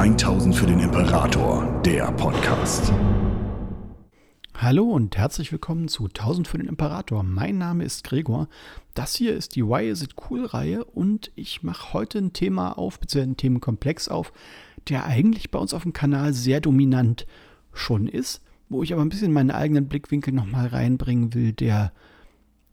[0.00, 2.90] 1000 für den Imperator, der Podcast.
[4.54, 7.22] Hallo und herzlich willkommen zu 1000 für den Imperator.
[7.22, 8.48] Mein Name ist Gregor.
[8.94, 12.78] Das hier ist die Why Is It Cool Reihe und ich mache heute ein Thema
[12.78, 14.32] auf, beziehungsweise einen Themenkomplex auf,
[14.88, 17.26] der eigentlich bei uns auf dem Kanal sehr dominant
[17.74, 18.40] schon ist,
[18.70, 21.92] wo ich aber ein bisschen meinen eigenen Blickwinkel nochmal reinbringen will, der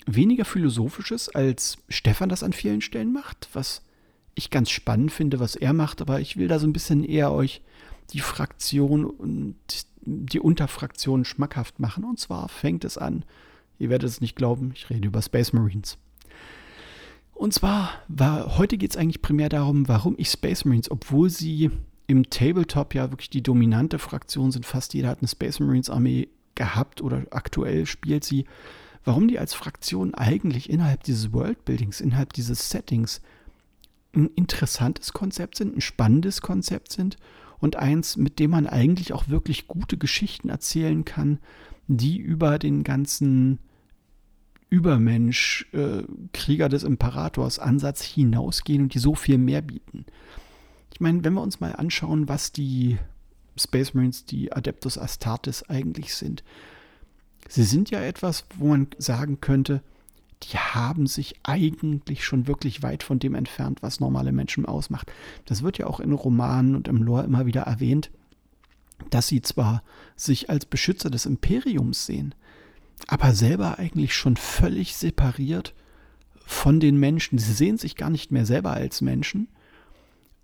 [0.06, 3.82] weniger philosophisch ist, als Stefan das an vielen Stellen macht, was
[4.38, 7.32] ich ganz spannend finde, was er macht, aber ich will da so ein bisschen eher
[7.32, 7.62] euch
[8.12, 9.56] die Fraktion und
[10.02, 12.04] die Unterfraktion schmackhaft machen.
[12.04, 13.26] Und zwar fängt es an,
[13.80, 15.98] ihr werdet es nicht glauben, ich rede über Space Marines.
[17.34, 21.70] Und zwar war, heute geht es eigentlich primär darum, warum ich Space Marines, obwohl sie
[22.08, 26.30] im Tabletop ja wirklich die dominante Fraktion sind, fast jeder hat eine Space Marines Armee
[26.56, 28.46] gehabt oder aktuell spielt sie,
[29.04, 33.22] warum die als Fraktion eigentlich innerhalb dieses Worldbuildings, innerhalb dieses Settings
[34.16, 37.18] ein interessantes Konzept sind, ein spannendes Konzept sind
[37.60, 41.40] und eins, mit dem man eigentlich auch wirklich gute Geschichten erzählen kann,
[41.88, 43.60] die über den ganzen
[44.70, 50.06] Übermensch, äh, Krieger des Imperators Ansatz hinausgehen und die so viel mehr bieten.
[50.94, 52.98] Ich meine, wenn wir uns mal anschauen, was die
[53.58, 56.44] Space Marines, die Adeptus Astartes eigentlich sind.
[57.48, 59.82] Sie sind ja etwas, wo man sagen könnte,
[60.44, 65.12] die haben sich eigentlich schon wirklich weit von dem entfernt, was normale Menschen ausmacht.
[65.46, 68.12] Das wird ja auch in Romanen und im Lore immer wieder erwähnt,
[69.10, 69.84] dass sie zwar
[70.16, 72.36] sich als Beschützer des Imperiums sehen,
[73.08, 75.74] aber selber eigentlich schon völlig separiert
[76.46, 77.38] von den Menschen.
[77.38, 79.50] Sie sehen sich gar nicht mehr selber als Menschen,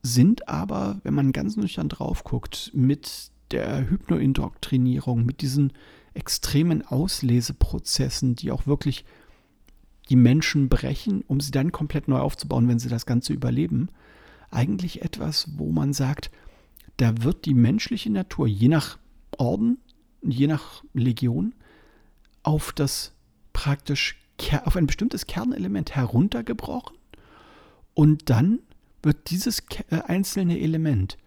[0.02, 5.71] sind aber, wenn man ganz nüchtern drauf guckt, mit der Hypnoindoktrinierung, mit diesen
[6.14, 9.05] extremen Ausleseprozessen, die auch wirklich
[10.09, 13.89] die Menschen brechen, um sie dann komplett neu aufzubauen, wenn sie das Ganze überleben.
[14.51, 16.29] Eigentlich etwas, wo man sagt,
[16.97, 18.99] da wird die menschliche Natur je nach
[19.37, 19.77] Orden,
[20.21, 21.55] je nach Legion
[22.43, 23.13] auf das
[23.52, 24.19] praktisch
[24.65, 26.97] auf ein bestimmtes Kernelement heruntergebrochen
[27.93, 28.59] und dann
[29.02, 31.17] wird dieses äh, einzelne Element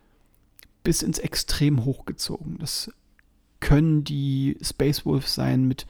[0.82, 2.58] bis ins Extrem hochgezogen.
[2.58, 2.90] Das
[3.60, 5.86] können die Space Wolves sein mit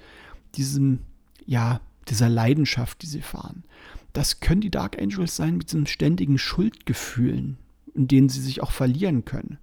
[0.55, 1.01] diesem
[1.45, 3.65] ja dieser Leidenschaft, die sie fahren.
[4.13, 7.59] Das können die Dark Angels sein mit diesen ständigen Schuldgefühlen,
[7.95, 9.59] in denen sie sich auch verlieren können.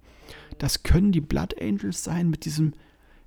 [0.58, 2.74] Das können die Blood Angels sein mit diesem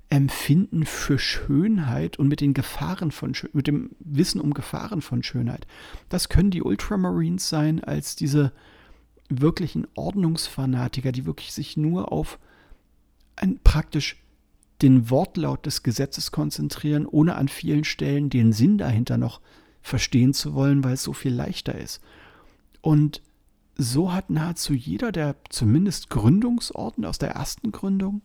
[0.09, 5.67] Empfinden für Schönheit und mit den Gefahren von mit dem Wissen um Gefahren von Schönheit.
[6.07, 8.53] Das können die Ultramarines sein als diese
[9.27, 12.39] wirklichen Ordnungsfanatiker, die wirklich sich nur auf
[13.35, 14.15] ein praktisch
[14.81, 19.41] den Wortlaut des Gesetzes konzentrieren, ohne an vielen Stellen den Sinn dahinter noch
[19.81, 22.01] verstehen zu wollen, weil es so viel leichter ist.
[22.81, 23.21] Und
[23.75, 28.21] so hat nahezu jeder der zumindest Gründungsorten aus der ersten Gründung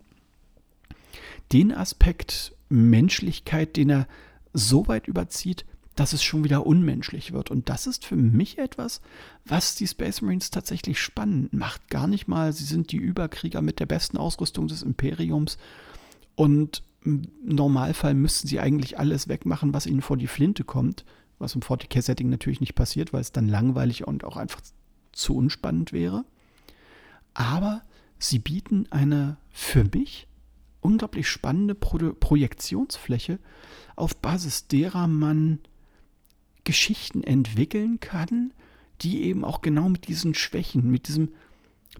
[1.52, 4.08] den Aspekt Menschlichkeit, den er
[4.54, 7.50] so weit überzieht, dass es schon wieder unmenschlich wird.
[7.50, 9.02] Und das ist für mich etwas,
[9.44, 11.88] was die Space Marines tatsächlich spannend macht.
[11.90, 15.58] Gar nicht mal, sie sind die Überkrieger mit der besten Ausrüstung des Imperiums
[16.34, 21.04] und im Normalfall müssten sie eigentlich alles wegmachen, was ihnen vor die Flinte kommt,
[21.38, 24.60] was im 40k-Setting natürlich nicht passiert, weil es dann langweilig und auch einfach
[25.10, 26.24] zu unspannend wäre.
[27.34, 27.82] Aber
[28.18, 30.28] sie bieten eine für mich
[30.80, 33.38] unglaublich spannende Pro Projektionsfläche,
[33.96, 35.60] auf Basis derer man
[36.64, 38.52] Geschichten entwickeln kann,
[39.00, 41.30] die eben auch genau mit diesen Schwächen, mit diesem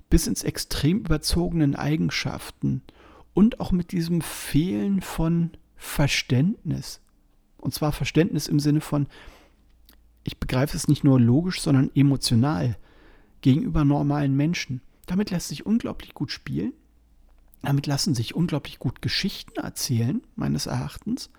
[0.08, 2.82] bis ins Extrem überzogenen Eigenschaften
[3.34, 7.00] und auch mit diesem Fehlen von Verständnis.
[7.58, 9.06] Und zwar Verständnis im Sinne von,
[10.24, 12.76] ich begreife es nicht nur logisch, sondern emotional
[13.40, 14.80] gegenüber normalen Menschen.
[15.06, 16.72] Damit lässt sich unglaublich gut spielen.
[17.62, 21.30] Damit lassen sich unglaublich gut Geschichten erzählen, meines Erachtens.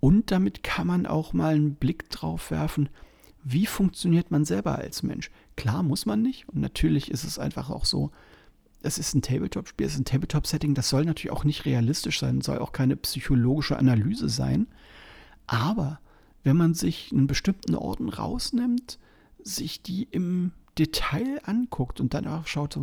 [0.00, 2.88] Und damit kann man auch mal einen Blick drauf werfen,
[3.44, 5.30] wie funktioniert man selber als Mensch.
[5.56, 6.48] Klar muss man nicht.
[6.48, 8.10] Und natürlich ist es einfach auch so,
[8.82, 12.40] es ist ein Tabletop-Spiel, es ist ein Tabletop-Setting, das soll natürlich auch nicht realistisch sein,
[12.40, 14.66] soll auch keine psychologische Analyse sein.
[15.46, 16.00] Aber
[16.44, 18.98] wenn man sich einen bestimmten Orden rausnimmt,
[19.42, 22.78] sich die im Detail anguckt und dann auch schaut,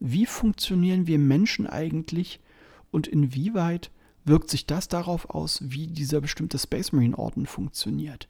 [0.00, 2.40] wie funktionieren wir Menschen eigentlich
[2.90, 3.90] und inwieweit
[4.24, 8.28] wirkt sich das darauf aus, wie dieser bestimmte Space Marine Orden funktioniert,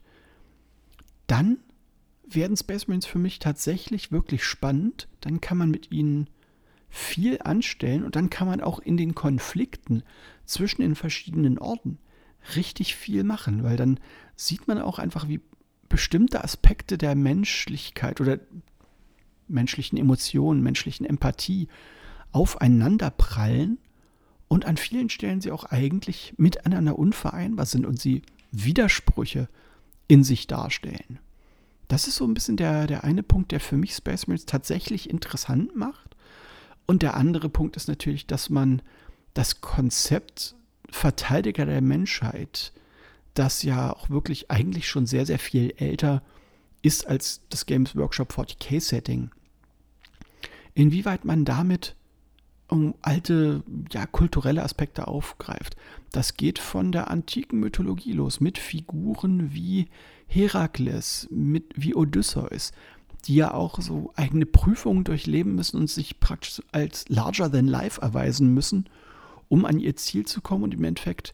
[1.25, 1.57] dann
[2.23, 5.07] werden Space Marines für mich tatsächlich wirklich spannend.
[5.21, 6.29] Dann kann man mit ihnen
[6.89, 10.03] viel anstellen und dann kann man auch in den Konflikten
[10.45, 11.99] zwischen den verschiedenen Orten
[12.55, 13.99] richtig viel machen, weil dann
[14.35, 15.41] sieht man auch einfach, wie
[15.89, 18.39] bestimmte Aspekte der Menschlichkeit oder
[19.47, 21.67] menschlichen Emotionen, menschlichen Empathie
[22.31, 23.79] aufeinander prallen
[24.47, 29.49] und an vielen Stellen sie auch eigentlich miteinander unvereinbar sind und sie Widersprüche
[30.07, 31.19] in sich darstellen.
[31.87, 35.09] Das ist so ein bisschen der, der eine Punkt, der für mich Space Marines tatsächlich
[35.09, 36.15] interessant macht.
[36.87, 38.81] Und der andere Punkt ist natürlich, dass man
[39.33, 40.55] das Konzept
[40.89, 42.71] Verteidiger der Menschheit,
[43.33, 46.23] das ja auch wirklich eigentlich schon sehr, sehr viel älter
[46.81, 49.29] ist als das Games Workshop 40k Setting,
[50.73, 51.95] inwieweit man damit
[52.69, 55.75] um alte, ja, kulturelle Aspekte aufgreift.
[56.11, 59.87] Das geht von der antiken Mythologie los, mit Figuren wie
[60.27, 62.71] Herakles, mit, wie Odysseus,
[63.25, 68.01] die ja auch so eigene Prüfungen durchleben müssen und sich praktisch als larger than life
[68.01, 68.89] erweisen müssen,
[69.49, 71.33] um an ihr Ziel zu kommen und im Endeffekt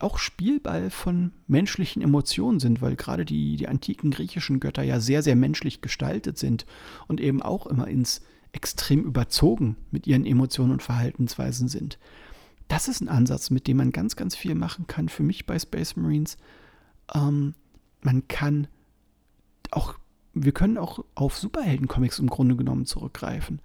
[0.00, 5.22] auch Spielball von menschlichen Emotionen sind, weil gerade die, die antiken griechischen Götter ja sehr,
[5.22, 6.66] sehr menschlich gestaltet sind
[7.06, 11.98] und eben auch immer ins extrem überzogen mit ihren Emotionen und Verhaltensweisen sind.
[12.68, 15.08] Das ist ein Ansatz, mit dem man ganz, ganz viel machen kann.
[15.08, 16.36] Für mich bei Space Marines.
[17.14, 17.54] Ähm,
[18.02, 18.68] man kann
[19.70, 19.94] auch,
[20.44, 23.60] wir können auch auf Superhelden-Comics im Grunde genommen zurückgreifen.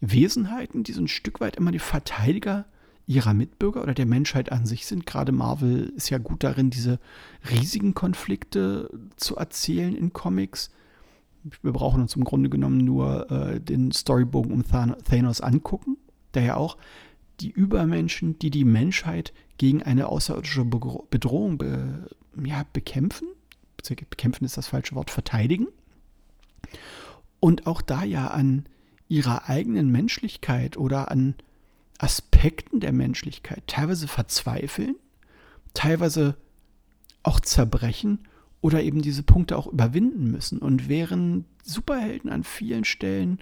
[0.00, 2.66] Wesenheiten, die so ein Stück weit immer die Verteidiger
[3.06, 5.06] ihrer Mitbürger oder der Menschheit an sich sind.
[5.06, 7.00] Gerade Marvel ist ja gut darin, diese
[7.50, 10.70] riesigen Konflikte zu erzählen in Comics
[11.62, 15.96] wir brauchen uns im Grunde genommen nur äh, den Storybogen um Thanos angucken,
[16.34, 16.76] der ja auch
[17.40, 22.08] die Übermenschen, die die Menschheit gegen eine außerirdische Bedrohung be
[22.44, 23.28] ja, bekämpfen,
[24.10, 25.66] bekämpfen ist das falsche Wort, verteidigen.
[27.40, 28.66] Und auch da ja an
[29.08, 31.34] ihrer eigenen Menschlichkeit oder an
[31.98, 34.96] Aspekten der Menschlichkeit teilweise verzweifeln,
[35.74, 36.36] teilweise
[37.22, 38.28] auch zerbrechen
[38.60, 40.58] oder eben diese Punkte auch überwinden müssen.
[40.58, 43.38] Und während Superhelden an vielen Stellen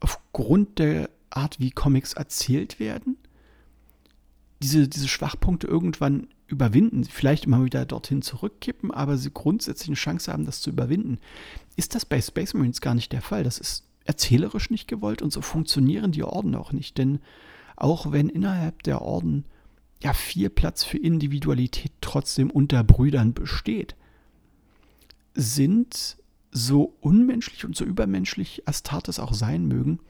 [0.00, 3.16] aufgrund der Art, wie Comics erzählt werden,
[4.62, 10.32] diese, diese Schwachpunkte irgendwann überwinden, vielleicht immer wieder dorthin zurückkippen, aber sie grundsätzlich eine Chance
[10.32, 11.18] haben, das zu überwinden,
[11.76, 13.42] ist das bei Space Marines gar nicht der Fall.
[13.42, 16.98] Das ist erzählerisch nicht gewollt und so funktionieren die Orden auch nicht.
[16.98, 17.20] Denn
[17.76, 19.44] auch wenn innerhalb der Orden
[20.02, 23.96] ja viel Platz für Individualität trotzdem unter Brüdern besteht,
[25.34, 26.16] sind,
[26.54, 30.00] so unmenschlich und so übermenschlich Astartes auch sein mögen,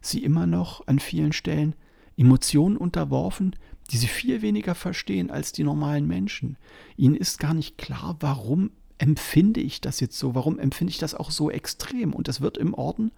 [0.00, 1.76] sie immer noch an vielen Stellen
[2.16, 3.54] Emotionen unterworfen,
[3.90, 6.56] die sie viel weniger verstehen als die normalen Menschen.
[6.96, 11.14] Ihnen ist gar nicht klar, warum empfinde ich das jetzt so, warum empfinde ich das
[11.14, 12.14] auch so extrem.
[12.14, 13.10] Und das wird im Orden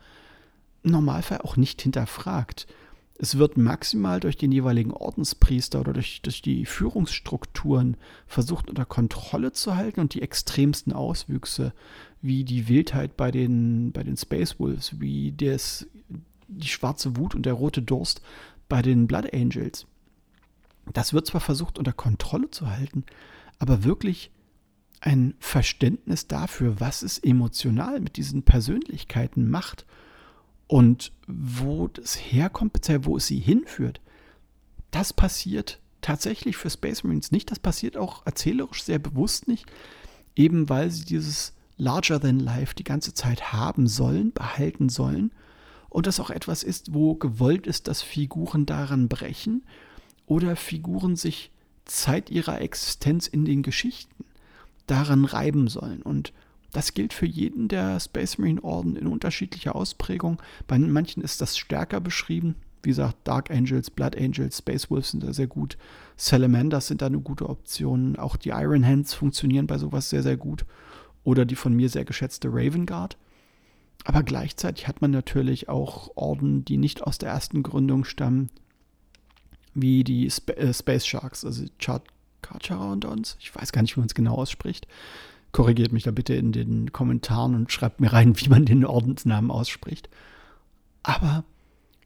[0.82, 2.66] im Normalfall auch nicht hinterfragt.
[3.16, 7.96] Es wird maximal durch den jeweiligen Ordenspriester oder durch, durch die Führungsstrukturen
[8.26, 11.72] versucht unter Kontrolle zu halten und die extremsten Auswüchse,
[12.22, 15.86] wie die Wildheit bei den, bei den Space Wolves, wie des,
[16.48, 18.20] die schwarze Wut und der rote Durst
[18.68, 19.86] bei den Blood Angels.
[20.92, 23.04] Das wird zwar versucht unter Kontrolle zu halten,
[23.58, 24.30] aber wirklich
[25.00, 29.86] ein Verständnis dafür, was es emotional mit diesen Persönlichkeiten macht
[30.66, 34.00] und wo das herkommt, beziehungsweise wo es sie hinführt,
[34.90, 37.50] das passiert tatsächlich für Space Marines nicht.
[37.50, 39.66] Das passiert auch erzählerisch sehr bewusst nicht,
[40.36, 45.32] eben weil sie dieses Larger than Life die ganze Zeit haben sollen, behalten sollen.
[45.88, 49.64] Und das auch etwas ist, wo gewollt ist, dass Figuren daran brechen
[50.26, 51.50] oder Figuren sich
[51.84, 54.24] Zeit ihrer Existenz in den Geschichten
[54.86, 56.02] daran reiben sollen.
[56.02, 56.32] Und
[56.72, 60.42] das gilt für jeden der Space Marine Orden in unterschiedlicher Ausprägung.
[60.66, 62.56] Bei manchen ist das stärker beschrieben.
[62.82, 65.78] Wie gesagt, Dark Angels, Blood Angels, Space Wolves sind da sehr gut.
[66.16, 68.16] Salamanders sind da eine gute Option.
[68.16, 70.66] Auch die Iron Hands funktionieren bei sowas sehr, sehr gut.
[71.22, 73.16] Oder die von mir sehr geschätzte Raven Guard.
[74.04, 78.50] Aber gleichzeitig hat man natürlich auch Orden, die nicht aus der ersten Gründung stammen,
[79.74, 83.36] wie die Sp äh, Space Sharks, also Charcharodons.
[83.40, 84.86] Ich weiß gar nicht, wie man es genau ausspricht.
[85.52, 89.50] Korrigiert mich da bitte in den Kommentaren und schreibt mir rein, wie man den Ordensnamen
[89.50, 90.08] ausspricht.
[91.02, 91.44] Aber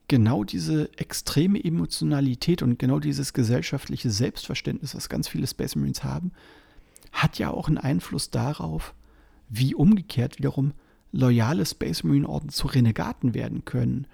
[0.09, 6.33] genau diese extreme Emotionalität und genau dieses gesellschaftliche Selbstverständnis, was ganz viele Space Marines haben,
[7.13, 8.95] hat ja auch einen Einfluss darauf,
[9.49, 10.73] wie umgekehrt wiederum
[11.13, 14.07] loyale Space Marine Orden zu Renegaten werden können.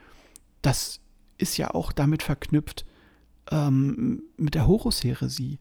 [0.63, 1.01] Das
[1.39, 2.85] ist ja auch damit verknüpft
[3.51, 5.59] ähm, mit der Horus-Heresie.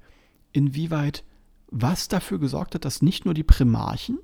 [0.52, 1.24] Inwieweit
[1.76, 4.20] was dafür gesorgt hat, dass nicht nur die Primarchen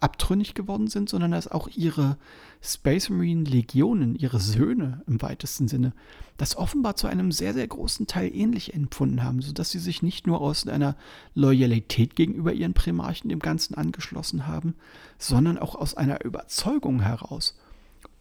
[0.00, 2.18] abtrünnig geworden sind, sondern dass auch ihre
[2.60, 5.92] Space Marine Legionen, ihre Söhne im weitesten Sinne,
[6.36, 10.26] das offenbar zu einem sehr, sehr großen Teil ähnlich empfunden haben, sodass sie sich nicht
[10.26, 10.96] nur aus einer
[11.34, 14.74] Loyalität gegenüber ihren Primarchen dem Ganzen angeschlossen haben,
[15.18, 17.56] sondern auch aus einer Überzeugung heraus.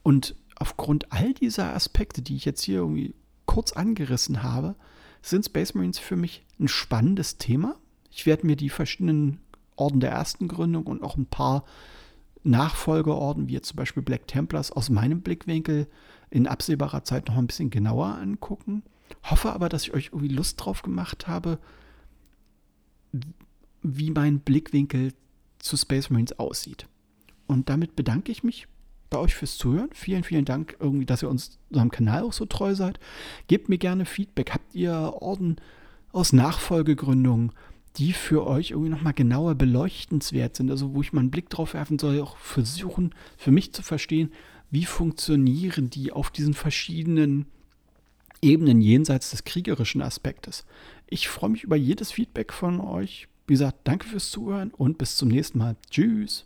[0.04, 4.76] Und aufgrund all dieser Aspekte, die ich jetzt hier irgendwie kurz angerissen habe,
[5.22, 7.76] sind Space Marines für mich ein spannendes Thema.
[8.12, 9.40] Ich werde mir die verschiedenen
[9.76, 11.66] Orden der ersten Gründung und auch ein paar
[12.44, 15.88] Nachfolgeorden, wie jetzt zum Beispiel Black Templars, aus meinem Blickwinkel
[16.30, 18.84] in absehbarer Zeit noch ein bisschen genauer angucken.
[19.24, 21.60] Hoffe aber, dass ich euch irgendwie Lust drauf gemacht habe,
[23.82, 25.14] wie mein Blickwinkel
[25.60, 26.88] zu Space Marines aussieht.
[27.48, 28.68] Und damit bedanke ich mich
[29.16, 29.90] bei euch fürs Zuhören.
[29.94, 33.00] Vielen, vielen Dank, irgendwie, dass ihr uns unserem Kanal auch so treu seid.
[33.48, 34.52] Gebt mir gerne Feedback.
[34.54, 35.56] Habt ihr Orden
[36.12, 37.54] aus Nachfolgegründungen,
[37.96, 40.70] die für euch irgendwie nochmal genauer beleuchtenswert sind?
[40.70, 44.34] Also, wo ich mal einen Blick drauf werfen soll, auch versuchen, für mich zu verstehen,
[44.70, 47.46] wie funktionieren die auf diesen verschiedenen
[48.42, 50.66] Ebenen jenseits des kriegerischen Aspektes.
[51.08, 53.30] Ich freue mich über jedes Feedback von euch.
[53.48, 55.78] Wie gesagt, danke fürs Zuhören und bis zum nächsten Mal.
[55.90, 56.46] Tschüss.